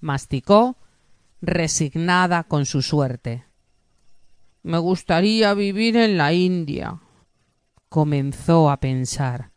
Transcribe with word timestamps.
Masticó, 0.00 0.76
resignada 1.40 2.44
con 2.44 2.66
su 2.66 2.82
suerte. 2.82 3.44
Me 4.62 4.78
gustaría 4.78 5.54
vivir 5.54 5.96
en 5.96 6.16
la 6.16 6.32
India. 6.32 7.00
Comenzó 7.88 8.70
a 8.70 8.78
pensar. 8.78 9.52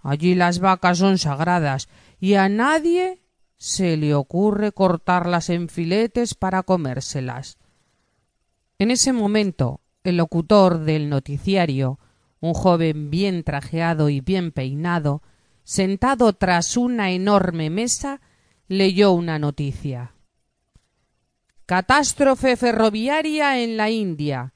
Allí 0.00 0.34
las 0.34 0.60
vacas 0.60 0.98
son 0.98 1.18
sagradas 1.18 1.88
y 2.20 2.34
a 2.34 2.48
nadie 2.48 3.22
se 3.58 3.96
le 3.96 4.14
ocurre 4.14 4.72
cortarlas 4.72 5.50
en 5.50 5.68
filetes 5.68 6.34
para 6.34 6.62
comérselas. 6.62 7.58
En 8.78 8.90
ese 8.90 9.12
momento, 9.12 9.80
el 10.04 10.18
locutor 10.18 10.80
del 10.80 11.08
noticiario, 11.08 11.98
un 12.40 12.54
joven 12.54 13.10
bien 13.10 13.42
trajeado 13.42 14.08
y 14.08 14.20
bien 14.20 14.52
peinado, 14.52 15.22
sentado 15.66 16.32
tras 16.32 16.76
una 16.76 17.10
enorme 17.10 17.70
mesa, 17.70 18.20
leyó 18.68 19.10
una 19.10 19.40
noticia. 19.40 20.12
Catástrofe 21.66 22.56
ferroviaria 22.56 23.58
en 23.58 23.76
la 23.76 23.90
India. 23.90 24.52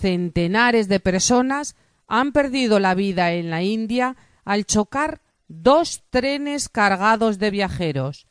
Centenares 0.00 0.88
de 0.88 0.98
personas 0.98 1.76
han 2.06 2.32
perdido 2.32 2.80
la 2.80 2.94
vida 2.94 3.34
en 3.34 3.50
la 3.50 3.62
India 3.62 4.16
al 4.46 4.64
chocar 4.64 5.20
dos 5.46 6.02
trenes 6.08 6.70
cargados 6.70 7.38
de 7.38 7.50
viajeros. 7.50 8.26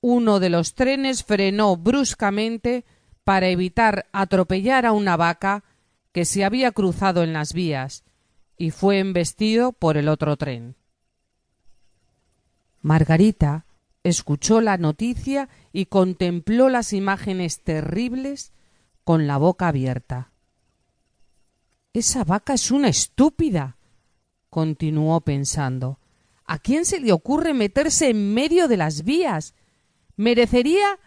Uno 0.00 0.40
de 0.40 0.50
los 0.50 0.74
trenes 0.74 1.22
frenó 1.22 1.76
bruscamente 1.76 2.84
para 3.22 3.46
evitar 3.46 4.06
atropellar 4.10 4.86
a 4.86 4.92
una 4.92 5.16
vaca 5.16 5.62
que 6.10 6.24
se 6.24 6.44
había 6.44 6.72
cruzado 6.72 7.22
en 7.22 7.32
las 7.32 7.52
vías 7.52 8.02
y 8.58 8.72
fue 8.72 8.98
embestido 8.98 9.70
por 9.70 9.96
el 9.96 10.08
otro 10.08 10.36
tren. 10.36 10.81
Margarita 12.82 13.64
escuchó 14.02 14.60
la 14.60 14.76
noticia 14.76 15.48
y 15.72 15.86
contempló 15.86 16.68
las 16.68 16.92
imágenes 16.92 17.60
terribles 17.60 18.52
con 19.04 19.26
la 19.26 19.38
boca 19.38 19.68
abierta. 19.68 20.32
Esa 21.92 22.24
vaca 22.24 22.54
es 22.54 22.70
una 22.70 22.88
estúpida. 22.88 23.76
continuó 24.50 25.20
pensando. 25.22 25.98
¿A 26.44 26.58
quién 26.58 26.84
se 26.84 27.00
le 27.00 27.12
ocurre 27.12 27.54
meterse 27.54 28.10
en 28.10 28.34
medio 28.34 28.68
de 28.68 28.76
las 28.76 29.04
vías? 29.04 29.54
Merecería 30.16 30.98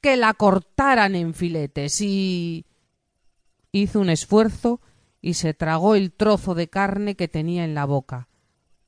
que 0.00 0.16
la 0.16 0.34
cortaran 0.34 1.14
en 1.14 1.34
filetes 1.34 2.00
y. 2.00 2.66
hizo 3.72 4.00
un 4.00 4.10
esfuerzo 4.10 4.80
y 5.20 5.34
se 5.34 5.54
tragó 5.54 5.94
el 5.94 6.12
trozo 6.12 6.54
de 6.54 6.68
carne 6.68 7.16
que 7.16 7.28
tenía 7.28 7.64
en 7.64 7.74
la 7.74 7.86
boca. 7.86 8.28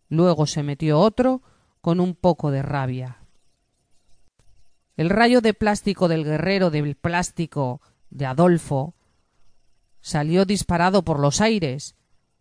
Luego 0.09 0.47
se 0.47 0.63
metió 0.63 1.01
otro 1.01 1.43
con 1.87 2.01
un 2.01 2.17
poco 2.17 2.51
de 2.51 2.63
rabia. 2.63 3.19
El 4.97 5.09
rayo 5.09 5.41
de 5.41 5.55
plástico 5.55 6.09
del 6.09 6.25
guerrero 6.25 6.71
del 6.71 6.97
plástico 6.97 7.81
de 8.11 8.27
Adolfo 8.27 8.97
salió 10.01 10.45
disparado 10.47 11.05
por 11.05 11.21
los 11.21 11.41
aires 11.41 11.95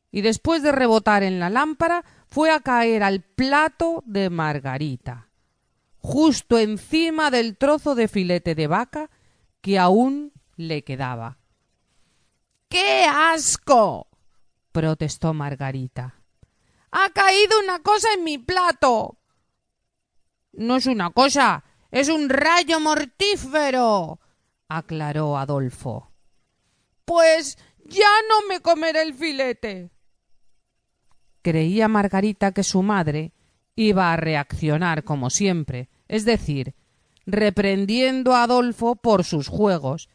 y 0.09 0.21
después 0.21 0.63
de 0.63 0.71
rebotar 0.71 1.21
en 1.21 1.39
la 1.39 1.51
lámpara 1.51 2.03
fue 2.25 2.49
a 2.49 2.59
caer 2.59 3.03
al 3.03 3.21
plato 3.21 4.01
de 4.07 4.31
Margarita, 4.31 5.29
justo 5.99 6.57
encima 6.57 7.29
del 7.29 7.55
trozo 7.55 7.93
de 7.93 8.07
filete 8.07 8.55
de 8.55 8.66
vaca 8.66 9.11
que 9.61 9.77
aún 9.77 10.33
le 10.55 10.83
quedaba. 10.83 11.38
¡Qué 12.67 13.05
asco! 13.07 14.07
protestó 14.71 15.35
Margarita. 15.35 16.16
Ha 16.89 17.11
caído 17.11 17.59
una 17.59 17.83
cosa 17.83 18.11
en 18.16 18.23
mi 18.23 18.39
plato. 18.39 19.19
No 20.58 20.78
es 20.78 20.86
una 20.86 21.09
cosa, 21.09 21.64
es 21.92 22.09
un 22.09 22.30
rayo 22.30 22.80
mortífero, 22.80 24.20
aclaró 24.67 25.38
Adolfo. 25.38 26.12
Pues 27.06 27.58
ya 27.86 28.09
no 28.30 28.47
me 28.47 28.62
comeré 28.62 29.03
el 29.03 29.13
filete. 29.13 29.91
Creía 31.41 31.88
Margarita 31.88 32.52
que 32.52 32.63
su 32.63 32.81
madre 32.81 33.34
iba 33.75 34.12
a 34.12 34.18
reaccionar 34.18 35.03
como 35.03 35.29
siempre, 35.29 35.90
es 36.07 36.25
decir, 36.25 36.74
reprendiendo 37.25 38.34
a 38.34 38.44
Adolfo 38.44 38.96
por 38.96 39.24
sus 39.24 39.47
juegos 39.47 40.09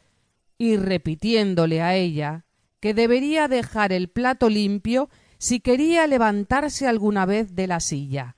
y 0.57 0.77
repitiéndole 0.77 1.81
a 1.81 1.95
ella 1.95 2.45
que 2.79 2.93
debería 2.93 3.47
dejar 3.47 3.93
el 3.93 4.09
plato 4.09 4.49
limpio 4.49 5.09
si 5.37 5.59
quería 5.59 6.05
levantarse 6.07 6.87
alguna 6.87 7.25
vez 7.25 7.55
de 7.55 7.67
la 7.67 7.79
silla. 7.79 8.35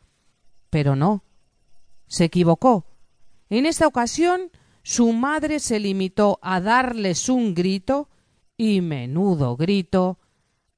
Pero 0.69 0.95
no. 0.95 1.23
Se 2.13 2.25
equivocó. 2.25 2.85
En 3.49 3.65
esta 3.65 3.87
ocasión 3.87 4.51
su 4.83 5.13
madre 5.13 5.59
se 5.59 5.79
limitó 5.79 6.37
a 6.43 6.61
darles 6.61 7.27
un 7.27 7.55
grito 7.55 8.07
y 8.55 8.81
menudo 8.81 9.57
grito. 9.57 10.19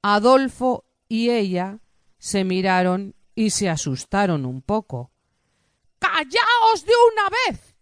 Adolfo 0.00 0.86
y 1.10 1.28
ella 1.28 1.80
se 2.16 2.42
miraron 2.44 3.14
y 3.34 3.50
se 3.50 3.68
asustaron 3.68 4.46
un 4.46 4.62
poco. 4.62 5.10
¡Callaos 5.98 6.86
de 6.86 6.92
una 7.12 7.28
vez! 7.28 7.76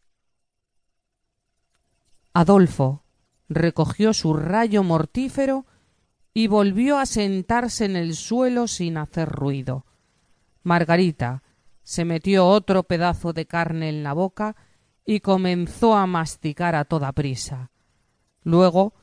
Adolfo 2.33 3.05
recogió 3.49 4.15
su 4.15 4.35
rayo 4.35 4.83
mortífero 4.83 5.65
y 6.33 6.49
volvió 6.49 6.99
a 6.99 7.07
sentarse 7.07 7.85
en 7.85 7.95
el 7.95 8.17
suelo 8.17 8.67
sin 8.67 8.97
hacer 8.97 9.29
ruido. 9.29 9.87
Margarita 10.65 11.44
se 11.85 12.05
metió 12.05 12.47
otro 12.49 12.83
pedazo 12.83 13.33
de 13.33 13.47
carne 13.47 13.91
en 13.91 14.03
la 14.03 14.15
boca 14.15 14.57
y 15.05 15.21
comenzó 15.21 15.95
a 15.95 16.07
masticar 16.07 16.75
a 16.75 16.87
toda 16.87 17.13
prisa. 17.13 17.71
Luego 18.43 18.95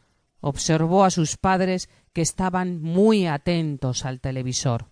observó 0.41 1.05
a 1.05 1.11
sus 1.11 1.37
padres 1.37 1.89
que 2.11 2.21
estaban 2.21 2.81
muy 2.81 3.27
atentos 3.27 4.03
al 4.03 4.19
televisor. 4.19 4.87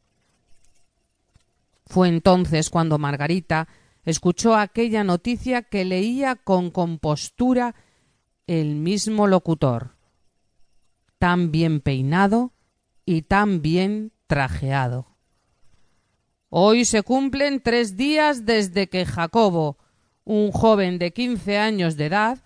Fue 1.88 2.08
entonces 2.08 2.70
cuando 2.70 3.00
Margarita 3.00 3.68
escuchó 4.06 4.56
aquella 4.56 5.04
noticia 5.04 5.64
que 5.64 5.84
leía 5.84 6.36
con 6.36 6.70
compostura 6.70 7.74
el 8.46 8.76
mismo 8.76 9.28
locutor, 9.28 9.96
tan 11.18 11.52
bien 11.52 11.82
peinado 11.82 12.54
y 13.06 13.24
tan 13.24 13.62
bien 13.64 14.12
trajeado. 14.28 15.09
Hoy 16.52 16.86
se 16.86 17.04
cumplen 17.04 17.62
tres 17.62 17.96
días 17.96 18.44
desde 18.44 18.90
que 18.90 19.06
Jacobo, 19.06 19.78
un 20.26 20.52
joven 20.52 20.98
de 20.98 21.12
quince 21.12 21.60
años 21.60 21.96
de 21.96 22.08
edad, 22.08 22.40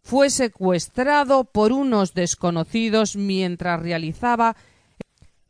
fue 0.00 0.30
secuestrado 0.30 1.42
por 1.44 1.72
unos 1.72 2.14
desconocidos 2.14 3.16
mientras 3.16 3.82
realizaba 3.82 4.56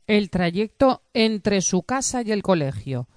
el 0.06 0.30
trayecto 0.30 1.02
entre 1.12 1.60
su 1.60 1.82
casa 1.82 2.22
y 2.22 2.32
el 2.32 2.42
colegio. 2.42 3.08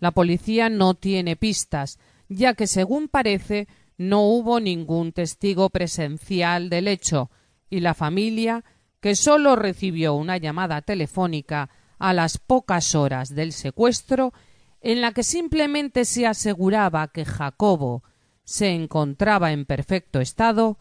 La 0.00 0.10
policía 0.10 0.68
no 0.68 0.94
tiene 0.94 1.36
pistas, 1.36 2.00
ya 2.28 2.54
que 2.54 2.66
según 2.66 3.06
parece 3.06 3.68
no 3.96 4.22
hubo 4.22 4.58
ningún 4.58 5.12
testigo 5.12 5.70
presencial 5.70 6.68
del 6.68 6.88
hecho, 6.88 7.30
y 7.70 7.78
la 7.78 7.94
familia, 7.94 8.64
que 9.00 9.14
sólo 9.14 9.54
recibió 9.54 10.14
una 10.14 10.36
llamada 10.36 10.82
telefónica 10.82 11.70
a 12.02 12.12
las 12.12 12.38
pocas 12.38 12.96
horas 12.96 13.32
del 13.32 13.52
secuestro, 13.52 14.34
en 14.80 15.00
la 15.00 15.12
que 15.12 15.22
simplemente 15.22 16.04
se 16.04 16.26
aseguraba 16.26 17.06
que 17.06 17.24
Jacobo 17.24 18.02
se 18.42 18.70
encontraba 18.70 19.52
en 19.52 19.66
perfecto 19.66 20.20
estado, 20.20 20.78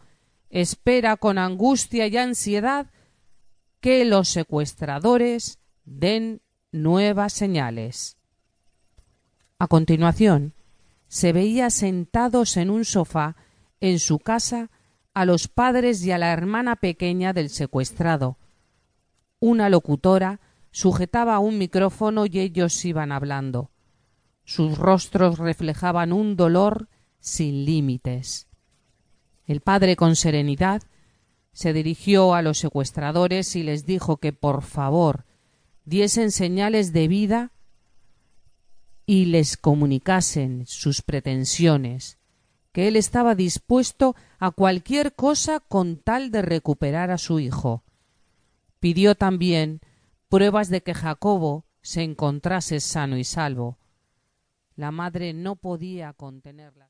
espera 0.50 1.18
con 1.18 1.38
angustia 1.38 2.08
y 2.08 2.18
ansiedad 2.18 2.88
que 3.82 4.04
los 4.04 4.30
secuestradores 4.30 5.60
den 5.86 6.42
nuevas 6.72 7.34
señales. 7.34 8.18
A 9.60 9.68
continuación, 9.68 10.56
se 11.08 11.34
veía 11.34 11.70
sentados 11.70 12.58
en 12.58 12.72
un 12.72 12.84
sofá 12.84 13.36
en 13.80 14.00
su 14.00 14.18
casa 14.18 14.72
a 15.14 15.26
los 15.26 15.48
padres 15.48 16.04
y 16.04 16.12
a 16.12 16.18
la 16.18 16.34
hermana 16.34 16.78
pequeña 16.78 17.32
del 17.32 17.52
secuestrado. 17.52 18.38
Una 19.40 19.70
locutora 19.70 20.40
sujetaba 20.72 21.40
un 21.40 21.58
micrófono 21.58 22.26
y 22.26 22.40
ellos 22.40 22.84
iban 22.86 23.12
hablando. 23.12 23.72
Sus 24.44 24.78
rostros 24.78 25.38
reflejaban 25.38 26.14
un 26.14 26.36
dolor 26.36 26.88
sin 27.20 27.66
límites. 27.66 28.48
El 29.46 29.62
padre 29.62 29.96
con 29.96 30.16
serenidad 30.16 30.82
se 31.54 31.74
dirigió 31.74 32.34
a 32.34 32.42
los 32.42 32.58
secuestradores 32.58 33.56
y 33.56 33.64
les 33.64 33.86
dijo 33.86 34.18
que 34.18 34.34
por 34.34 34.62
favor 34.62 35.26
diesen 35.86 36.32
señales 36.32 36.94
de 36.94 37.08
vida 37.08 37.52
y 39.06 39.26
les 39.26 39.58
comunicasen 39.58 40.66
sus 40.68 41.02
pretensiones, 41.02 42.18
que 42.72 42.88
él 42.88 42.96
estaba 42.96 43.36
dispuesto 43.36 44.16
a 44.40 44.52
cualquier 44.52 45.14
cosa 45.14 45.60
con 45.60 45.98
tal 45.98 46.32
de 46.32 46.42
recuperar 46.42 47.12
a 47.12 47.18
su 47.18 47.40
hijo. 47.40 47.84
Pidió 48.80 49.16
también 49.16 49.82
pruebas 50.32 50.70
de 50.70 50.82
que 50.82 50.94
Jacobo 50.94 51.66
se 51.82 52.04
encontrase 52.04 52.80
sano 52.80 53.18
y 53.18 53.26
salvo. 53.26 53.78
La 54.78 54.90
madre 54.90 55.34
no 55.34 55.58
podía 55.58 56.14
contenerla. 56.14 56.80